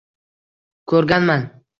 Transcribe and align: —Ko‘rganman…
—Ko‘rganman… 0.93 1.45